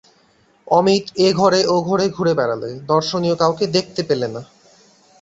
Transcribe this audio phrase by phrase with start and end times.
[0.67, 4.41] অমিত এ-ঘরে ও-ঘরে ঘুরে বেড়ালে, দর্শনীয় কাউকে দেখতে পেলে না।